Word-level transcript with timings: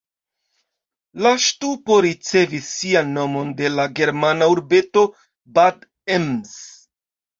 La 1.25 1.33
ŝtupo 1.47 1.97
ricevis 2.07 2.71
sian 2.79 3.13
nomon 3.19 3.53
de 3.61 3.71
la 3.77 3.85
germana 4.01 4.49
urbeto 4.55 5.05
Bad 5.59 5.89
Ems. 6.17 6.57